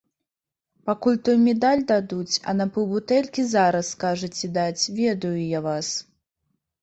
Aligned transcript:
Пакуль 0.89 1.19
той 1.27 1.35
медаль 1.47 1.81
дадуць, 1.91 2.35
а 2.51 2.55
на 2.61 2.65
паўбутэлькі 2.77 3.45
зараз 3.53 3.85
скажаце 3.97 4.45
даць, 4.57 4.83
ведаю 5.01 5.37
я 5.51 5.61
вас. 5.69 5.93